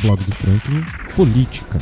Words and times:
Blog 0.00 0.22
do 0.22 0.32
Franklin, 0.32 0.84
Política. 1.16 1.78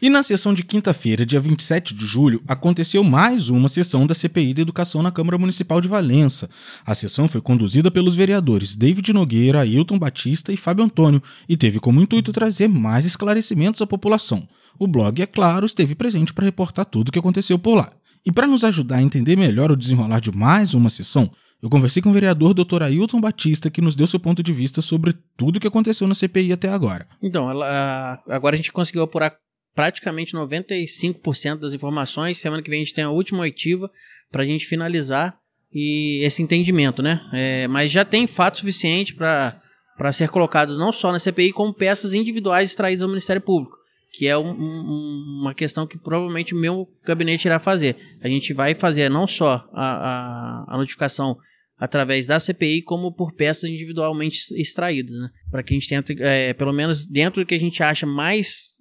E 0.00 0.08
na 0.08 0.22
sessão 0.22 0.54
de 0.54 0.62
quinta-feira, 0.62 1.26
dia 1.26 1.38
27 1.38 1.94
de 1.94 2.06
julho, 2.06 2.42
aconteceu 2.48 3.04
mais 3.04 3.50
uma 3.50 3.68
sessão 3.68 4.06
da 4.06 4.14
CPI 4.14 4.54
da 4.54 4.62
Educação 4.62 5.02
na 5.02 5.10
Câmara 5.10 5.36
Municipal 5.36 5.82
de 5.82 5.88
Valença. 5.88 6.48
A 6.86 6.94
sessão 6.94 7.28
foi 7.28 7.42
conduzida 7.42 7.90
pelos 7.90 8.14
vereadores 8.14 8.74
David 8.74 9.12
Nogueira, 9.12 9.60
Ailton 9.60 9.98
Batista 9.98 10.50
e 10.50 10.56
Fábio 10.56 10.86
Antônio 10.86 11.22
e 11.46 11.58
teve 11.58 11.78
como 11.78 12.00
intuito 12.00 12.32
trazer 12.32 12.68
mais 12.68 13.04
esclarecimentos 13.04 13.82
à 13.82 13.86
população. 13.86 14.48
O 14.78 14.86
blog, 14.86 15.20
é 15.20 15.26
claro, 15.26 15.66
esteve 15.66 15.94
presente 15.94 16.32
para 16.32 16.44
reportar 16.44 16.84
tudo 16.84 17.08
o 17.08 17.12
que 17.12 17.18
aconteceu 17.18 17.58
por 17.58 17.74
lá. 17.74 17.92
E 18.26 18.32
para 18.32 18.46
nos 18.46 18.64
ajudar 18.64 18.96
a 18.96 19.02
entender 19.02 19.36
melhor 19.36 19.70
o 19.70 19.76
desenrolar 19.76 20.20
de 20.20 20.34
mais 20.34 20.74
uma 20.74 20.88
sessão, 20.88 21.30
eu 21.62 21.70
conversei 21.70 22.02
com 22.02 22.10
o 22.10 22.12
vereador 22.12 22.52
Dr. 22.52 22.82
Ailton 22.82 23.20
Batista, 23.20 23.70
que 23.70 23.80
nos 23.80 23.94
deu 23.94 24.06
seu 24.06 24.20
ponto 24.20 24.42
de 24.42 24.52
vista 24.52 24.82
sobre 24.82 25.14
tudo 25.36 25.56
o 25.56 25.60
que 25.60 25.66
aconteceu 25.66 26.06
na 26.06 26.14
CPI 26.14 26.52
até 26.52 26.68
agora. 26.68 27.06
Então, 27.22 27.48
ela, 27.48 28.22
agora 28.28 28.54
a 28.54 28.56
gente 28.56 28.72
conseguiu 28.72 29.02
apurar 29.02 29.36
praticamente 29.74 30.34
95% 30.34 31.60
das 31.60 31.74
informações. 31.74 32.38
Semana 32.38 32.62
que 32.62 32.70
vem 32.70 32.82
a 32.82 32.84
gente 32.84 32.94
tem 32.94 33.04
a 33.04 33.10
última 33.10 33.40
oitiva 33.40 33.90
para 34.30 34.42
a 34.42 34.46
gente 34.46 34.66
finalizar 34.66 35.38
e 35.72 36.20
esse 36.24 36.42
entendimento, 36.42 37.02
né? 37.02 37.20
É, 37.32 37.66
mas 37.68 37.90
já 37.90 38.04
tem 38.04 38.26
fato 38.26 38.58
suficiente 38.58 39.14
para 39.14 40.12
ser 40.12 40.28
colocado 40.28 40.78
não 40.78 40.92
só 40.92 41.10
na 41.10 41.18
CPI, 41.18 41.52
como 41.52 41.74
peças 41.74 42.14
individuais 42.14 42.70
extraídas 42.70 43.02
ao 43.02 43.08
Ministério 43.08 43.42
Público, 43.42 43.76
que 44.16 44.28
é 44.28 44.38
um, 44.38 44.50
um, 44.50 45.40
uma 45.40 45.54
questão 45.54 45.86
que 45.86 45.98
provavelmente 45.98 46.54
o 46.54 46.58
meu 46.58 46.88
gabinete 47.04 47.46
irá 47.46 47.58
fazer. 47.58 47.96
A 48.22 48.28
gente 48.28 48.52
vai 48.52 48.74
fazer 48.74 49.10
não 49.10 49.26
só 49.26 49.68
a, 49.72 49.84
a, 49.84 50.74
a 50.74 50.78
notificação 50.78 51.36
através 51.76 52.26
da 52.26 52.38
CPI, 52.38 52.82
como 52.82 53.12
por 53.12 53.34
peças 53.34 53.68
individualmente 53.68 54.38
extraídas, 54.54 55.16
né? 55.16 55.28
Para 55.50 55.62
que 55.64 55.74
a 55.74 55.78
gente 55.78 55.88
tenha, 55.88 56.04
é, 56.20 56.54
pelo 56.54 56.72
menos 56.72 57.04
dentro 57.04 57.42
do 57.42 57.46
que 57.46 57.54
a 57.54 57.60
gente 57.60 57.82
acha 57.82 58.06
mais 58.06 58.74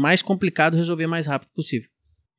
mais 0.00 0.22
complicado 0.22 0.78
resolver 0.78 1.06
mais 1.06 1.26
rápido 1.26 1.50
possível. 1.54 1.90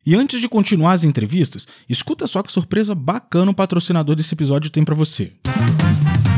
E 0.04 0.16
antes 0.16 0.42
de 0.42 0.50
continuar 0.50 0.94
as 0.94 1.04
entrevistas, 1.04 1.68
escuta 1.88 2.26
só 2.26 2.42
que 2.42 2.52
surpresa 2.52 2.96
bacana 2.96 3.52
o 3.52 3.54
patrocinador 3.54 4.16
desse 4.16 4.34
episódio 4.34 4.72
tem 4.72 4.84
para 4.84 4.96
você. 4.96 5.34
Oi. 5.46 6.37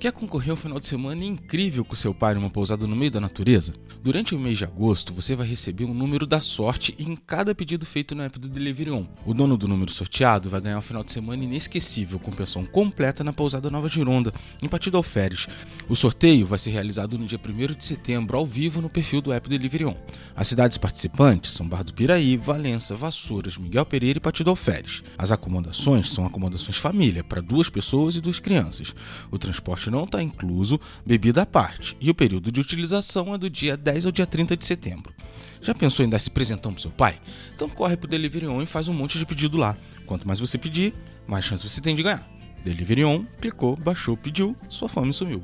Quer 0.00 0.12
concorrer 0.12 0.50
ao 0.50 0.56
final 0.56 0.80
de 0.80 0.86
semana 0.86 1.22
incrível 1.22 1.84
com 1.84 1.94
seu 1.94 2.14
pai 2.14 2.32
numa 2.32 2.48
pousada 2.48 2.86
no 2.86 2.96
meio 2.96 3.10
da 3.10 3.20
natureza? 3.20 3.74
Durante 4.02 4.34
o 4.34 4.38
mês 4.38 4.56
de 4.56 4.64
agosto, 4.64 5.12
você 5.12 5.36
vai 5.36 5.46
receber 5.46 5.84
um 5.84 5.92
número 5.92 6.26
da 6.26 6.40
sorte 6.40 6.96
em 6.98 7.14
cada 7.14 7.54
pedido 7.54 7.84
feito 7.84 8.14
no 8.14 8.22
app 8.22 8.38
do 8.38 8.48
Delivery 8.48 8.92
On. 8.92 9.06
O 9.26 9.34
dono 9.34 9.58
do 9.58 9.68
número 9.68 9.92
sorteado 9.92 10.48
vai 10.48 10.58
ganhar 10.58 10.78
um 10.78 10.82
final 10.82 11.04
de 11.04 11.12
semana 11.12 11.44
inesquecível 11.44 12.18
com 12.18 12.30
pensão 12.30 12.64
completa 12.64 13.22
na 13.22 13.30
pousada 13.30 13.68
Nova 13.68 13.90
Gironda, 13.90 14.32
em 14.62 14.68
Partido 14.68 14.96
Alferes. 14.96 15.48
O 15.86 15.94
sorteio 15.94 16.46
vai 16.46 16.58
ser 16.58 16.70
realizado 16.70 17.18
no 17.18 17.26
dia 17.26 17.38
1 17.38 17.74
de 17.74 17.84
setembro, 17.84 18.38
ao 18.38 18.46
vivo, 18.46 18.80
no 18.80 18.88
perfil 18.88 19.20
do 19.20 19.34
app 19.34 19.50
Delivery 19.50 19.84
On. 19.84 19.96
As 20.34 20.48
cidades 20.48 20.78
participantes 20.78 21.52
são 21.52 21.68
Bar 21.68 21.84
do 21.84 21.92
Piraí, 21.92 22.38
Valença, 22.38 22.96
Vassouras, 22.96 23.58
Miguel 23.58 23.84
Pereira 23.84 24.16
e 24.16 24.22
Partido 24.22 24.48
Alferes. 24.48 25.04
As 25.18 25.30
acomodações 25.30 26.08
são 26.08 26.24
acomodações 26.24 26.78
família, 26.78 27.22
para 27.22 27.42
duas 27.42 27.68
pessoas 27.68 28.16
e 28.16 28.22
duas 28.22 28.40
crianças. 28.40 28.94
O 29.30 29.36
transporte 29.36 29.89
não 29.90 30.04
está 30.04 30.22
incluso 30.22 30.80
bebida 31.04 31.42
à 31.42 31.46
parte, 31.46 31.96
e 32.00 32.10
o 32.10 32.14
período 32.14 32.52
de 32.52 32.60
utilização 32.60 33.34
é 33.34 33.38
do 33.38 33.50
dia 33.50 33.76
10 33.76 34.06
ao 34.06 34.12
dia 34.12 34.26
30 34.26 34.56
de 34.56 34.64
setembro. 34.64 35.12
Já 35.60 35.74
pensou 35.74 36.04
em 36.04 36.08
dar 36.08 36.16
esse 36.16 36.30
presentão 36.30 36.72
pro 36.72 36.80
seu 36.80 36.90
pai? 36.90 37.20
Então 37.54 37.68
corre 37.68 37.96
pro 37.96 38.08
Delivery 38.08 38.46
On 38.46 38.62
e 38.62 38.66
faz 38.66 38.88
um 38.88 38.94
monte 38.94 39.18
de 39.18 39.26
pedido 39.26 39.58
lá. 39.58 39.76
Quanto 40.06 40.26
mais 40.26 40.40
você 40.40 40.56
pedir, 40.56 40.94
mais 41.26 41.44
chance 41.44 41.68
você 41.68 41.80
tem 41.80 41.94
de 41.94 42.02
ganhar. 42.02 42.26
Delivery 42.64 43.04
On, 43.04 43.24
clicou, 43.40 43.76
baixou, 43.76 44.16
pediu, 44.16 44.56
sua 44.68 44.88
fome 44.88 45.12
sumiu. 45.12 45.42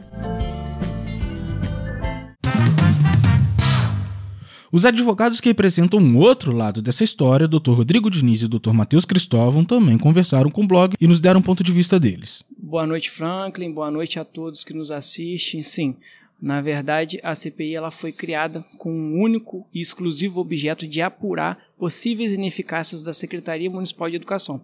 Os 4.73 4.85
advogados 4.85 5.41
que 5.41 5.49
representam 5.49 6.01
um 6.01 6.19
outro 6.19 6.53
lado 6.53 6.83
dessa 6.83 7.05
história, 7.05 7.49
Dr. 7.49 7.71
Rodrigo 7.71 8.11
Diniz 8.11 8.43
e 8.43 8.49
Dr. 8.49 8.73
Matheus 8.73 9.05
Cristóvão, 9.05 9.65
também 9.65 9.97
conversaram 9.97 10.51
com 10.51 10.65
o 10.65 10.67
blog 10.67 10.95
e 11.01 11.07
nos 11.07 11.21
deram 11.21 11.41
um 11.41 11.43
ponto 11.43 11.63
de 11.63 11.73
vista 11.73 11.99
deles. 11.99 12.45
Boa 12.69 12.85
noite, 12.85 13.13
Franklin. 13.13 13.71
Boa 13.71 13.93
noite 13.93 14.19
a 14.19 14.25
todos 14.25 14.65
que 14.65 14.75
nos 14.75 14.91
assistem. 14.91 15.63
Sim, 15.63 15.95
na 16.43 16.61
verdade, 16.61 17.21
a 17.23 17.33
CPI 17.33 17.77
ela 17.77 17.93
foi 17.93 18.11
criada 18.11 18.65
com 18.77 18.91
um 18.91 19.23
único 19.23 19.65
e 19.73 19.81
exclusivo 19.81 20.41
objeto 20.41 20.85
de 20.85 21.01
apurar 21.01 21.65
possíveis 21.79 22.33
ineficácias 22.33 23.05
da 23.05 23.15
Secretaria 23.15 23.71
Municipal 23.71 24.11
de 24.11 24.17
Educação. 24.17 24.61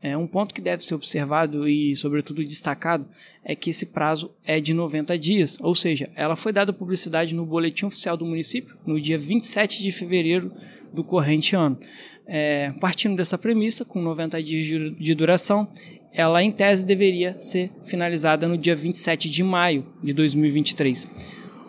É, 0.00 0.16
um 0.16 0.26
ponto 0.26 0.54
que 0.54 0.62
deve 0.62 0.82
ser 0.82 0.94
observado 0.94 1.68
e, 1.68 1.94
sobretudo, 1.94 2.42
destacado 2.42 3.04
é 3.44 3.54
que 3.54 3.68
esse 3.68 3.84
prazo 3.84 4.32
é 4.46 4.58
de 4.58 4.72
90 4.72 5.18
dias, 5.18 5.58
ou 5.60 5.74
seja, 5.74 6.08
ela 6.16 6.36
foi 6.36 6.54
dada 6.54 6.72
publicidade 6.72 7.34
no 7.34 7.44
Boletim 7.44 7.84
Oficial 7.84 8.16
do 8.16 8.24
município 8.24 8.74
no 8.86 8.98
dia 8.98 9.18
27 9.18 9.82
de 9.82 9.92
fevereiro 9.92 10.50
do 10.90 11.04
corrente 11.04 11.54
ano. 11.54 11.78
É, 12.26 12.72
partindo 12.80 13.16
dessa 13.16 13.36
premissa, 13.36 13.84
com 13.84 14.00
90 14.00 14.42
dias 14.42 14.96
de 14.96 15.14
duração, 15.14 15.68
ela 16.12 16.42
em 16.42 16.50
tese 16.50 16.84
deveria 16.84 17.38
ser 17.38 17.70
finalizada 17.84 18.46
no 18.46 18.58
dia 18.58 18.76
27 18.76 19.30
de 19.30 19.42
maio 19.42 19.86
de 20.02 20.12
2023. 20.12 21.08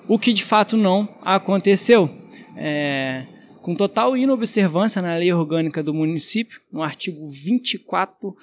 O 0.07 0.19
que 0.19 0.33
de 0.33 0.43
fato 0.43 0.75
não 0.75 1.07
aconteceu. 1.21 2.09
É, 2.55 3.25
com 3.61 3.73
total 3.73 4.17
inobservância 4.17 5.01
na 5.01 5.15
lei 5.15 5.31
orgânica 5.31 5.81
do 5.81 5.93
município, 5.93 6.59
no 6.69 6.83
artigo 6.83 7.25
24, 7.25 8.35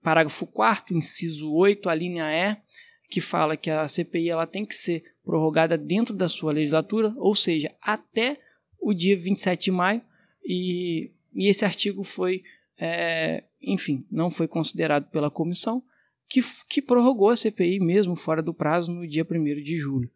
parágrafo 0.00 0.46
4 0.46 0.96
inciso 0.96 1.52
8, 1.52 1.88
a 1.88 1.94
linha 1.94 2.30
E, 2.30 2.56
que 3.10 3.20
fala 3.20 3.56
que 3.56 3.70
a 3.70 3.88
CPI 3.88 4.30
ela 4.30 4.46
tem 4.46 4.64
que 4.64 4.74
ser 4.74 5.02
prorrogada 5.24 5.76
dentro 5.76 6.14
da 6.14 6.28
sua 6.28 6.52
legislatura, 6.52 7.12
ou 7.16 7.34
seja, 7.34 7.74
até 7.82 8.38
o 8.80 8.94
dia 8.94 9.16
27 9.16 9.64
de 9.64 9.70
maio, 9.72 10.00
e, 10.44 11.10
e 11.34 11.48
esse 11.48 11.64
artigo 11.64 12.04
foi, 12.04 12.44
é, 12.78 13.44
enfim, 13.60 14.06
não 14.10 14.30
foi 14.30 14.46
considerado 14.46 15.10
pela 15.10 15.30
comissão, 15.30 15.82
que, 16.28 16.40
que 16.68 16.82
prorrogou 16.82 17.30
a 17.30 17.36
CPI 17.36 17.80
mesmo 17.80 18.14
fora 18.14 18.42
do 18.42 18.54
prazo 18.54 18.92
no 18.92 19.06
dia 19.06 19.26
1 19.28 19.62
de 19.62 19.76
julho, 19.76 20.10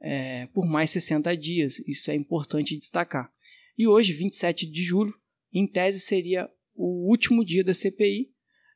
é, 0.00 0.46
por 0.46 0.66
mais 0.66 0.90
60 0.90 1.36
dias, 1.36 1.78
isso 1.86 2.10
é 2.10 2.14
importante 2.14 2.76
destacar. 2.76 3.32
E 3.78 3.86
hoje, 3.86 4.12
27 4.12 4.66
de 4.66 4.82
julho, 4.82 5.14
em 5.52 5.66
tese 5.66 6.00
seria 6.00 6.50
o 6.74 7.08
último 7.08 7.44
dia 7.44 7.62
da 7.62 7.72
CPI, 7.72 8.30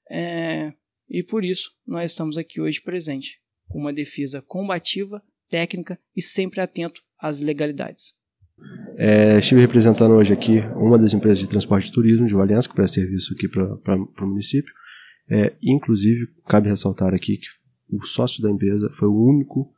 é, 0.08 0.72
e 1.08 1.22
por 1.22 1.44
isso 1.44 1.76
nós 1.86 2.12
estamos 2.12 2.38
aqui 2.38 2.60
hoje 2.60 2.80
presente, 2.80 3.40
com 3.68 3.80
uma 3.80 3.92
defesa 3.92 4.40
combativa, 4.40 5.22
técnica 5.48 6.00
e 6.14 6.22
sempre 6.22 6.60
atento 6.60 7.02
às 7.18 7.40
legalidades. 7.40 8.14
É, 8.98 9.38
estive 9.38 9.60
representando 9.60 10.12
hoje 10.12 10.32
aqui 10.32 10.60
uma 10.74 10.98
das 10.98 11.12
empresas 11.12 11.38
de 11.38 11.46
transporte 11.46 11.88
e 11.88 11.92
turismo 11.92 12.26
de 12.26 12.34
Valença, 12.34 12.68
que 12.68 12.74
presta 12.74 13.00
serviço 13.00 13.34
aqui 13.34 13.48
para 13.48 13.96
o 13.96 14.26
município. 14.26 14.72
É, 15.28 15.54
inclusive, 15.62 16.28
cabe 16.48 16.68
ressaltar 16.68 17.12
aqui 17.12 17.38
que 17.38 17.48
o 17.90 18.04
sócio 18.04 18.42
da 18.42 18.50
empresa 18.50 18.90
foi 18.98 19.08
o 19.08 19.24
único 19.24 19.70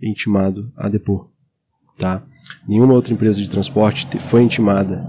intimado 0.00 0.72
a 0.76 0.88
depor. 0.88 1.30
Tá? 1.98 2.26
Nenhuma 2.66 2.94
outra 2.94 3.12
empresa 3.12 3.40
de 3.40 3.48
transporte 3.48 4.06
foi 4.18 4.42
intimada, 4.42 5.06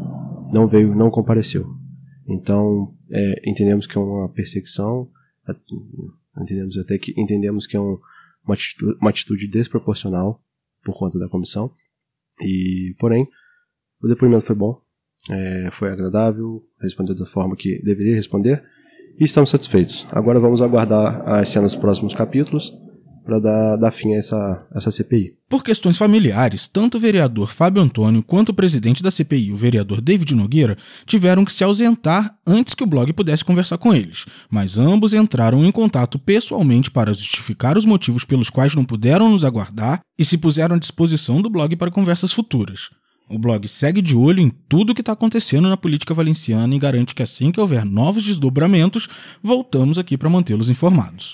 não 0.53 0.67
veio, 0.67 0.93
não 0.93 1.09
compareceu. 1.09 1.65
Então, 2.27 2.93
é, 3.09 3.49
entendemos 3.49 3.87
que 3.87 3.97
é 3.97 4.01
uma 4.01 4.29
perseguição, 4.29 5.09
entendemos 6.39 6.77
até 6.77 6.97
que 6.97 7.13
entendemos 7.19 7.65
que 7.65 7.75
é 7.75 7.79
um, 7.79 7.97
uma, 8.45 8.53
atitude, 8.53 8.97
uma 9.01 9.09
atitude 9.09 9.47
desproporcional 9.47 10.41
por 10.83 10.97
conta 10.97 11.17
da 11.17 11.29
comissão. 11.29 11.71
E, 12.41 12.95
porém, 12.99 13.27
o 14.01 14.07
depoimento 14.07 14.45
foi 14.45 14.55
bom, 14.55 14.79
é, 15.29 15.69
foi 15.73 15.89
agradável, 15.89 16.63
respondeu 16.81 17.15
da 17.15 17.25
forma 17.25 17.55
que 17.55 17.81
deveria 17.83 18.15
responder 18.15 18.63
e 19.19 19.23
estamos 19.23 19.49
satisfeitos. 19.49 20.05
Agora 20.11 20.39
vamos 20.39 20.61
aguardar 20.61 21.27
as 21.27 21.49
cenas 21.49 21.71
dos 21.71 21.81
próximos 21.81 22.13
capítulos 22.13 22.71
para 23.25 23.39
dar, 23.39 23.75
dar 23.77 23.91
fim 23.91 24.13
a 24.13 24.17
essa, 24.17 24.67
essa 24.73 24.91
CPI. 24.91 25.33
Por 25.49 25.63
questões 25.63 25.97
familiares, 25.97 26.67
tanto 26.67 26.97
o 26.97 26.99
vereador 26.99 27.51
Fábio 27.51 27.81
Antônio 27.81 28.21
quanto 28.21 28.49
o 28.49 28.53
presidente 28.53 29.01
da 29.01 29.09
CPI, 29.09 29.51
o 29.51 29.57
vereador 29.57 29.99
David 29.99 30.35
Nogueira, 30.35 30.77
tiveram 31.05 31.43
que 31.43 31.51
se 31.51 31.63
ausentar 31.63 32.37
antes 32.45 32.75
que 32.75 32.83
o 32.83 32.87
blog 32.87 33.11
pudesse 33.13 33.43
conversar 33.43 33.79
com 33.79 33.93
eles, 33.93 34.25
mas 34.49 34.77
ambos 34.77 35.13
entraram 35.13 35.65
em 35.65 35.71
contato 35.71 36.19
pessoalmente 36.19 36.91
para 36.91 37.13
justificar 37.13 37.77
os 37.77 37.85
motivos 37.85 38.23
pelos 38.23 38.49
quais 38.49 38.75
não 38.75 38.85
puderam 38.85 39.29
nos 39.29 39.43
aguardar 39.43 40.01
e 40.17 40.23
se 40.23 40.37
puseram 40.37 40.75
à 40.75 40.79
disposição 40.79 41.41
do 41.41 41.49
blog 41.49 41.75
para 41.75 41.91
conversas 41.91 42.31
futuras. 42.31 42.89
O 43.27 43.39
blog 43.39 43.67
segue 43.67 44.03
de 44.03 44.15
olho 44.15 44.39
em 44.39 44.51
tudo 44.69 44.91
o 44.91 44.95
que 44.95 45.01
está 45.01 45.13
acontecendo 45.13 45.67
na 45.67 45.75
política 45.75 46.13
valenciana 46.13 46.75
e 46.75 46.79
garante 46.79 47.15
que 47.15 47.23
assim 47.23 47.51
que 47.51 47.59
houver 47.59 47.83
novos 47.83 48.23
desdobramentos, 48.23 49.07
voltamos 49.41 49.97
aqui 49.97 50.15
para 50.15 50.29
mantê-los 50.29 50.69
informados. 50.69 51.33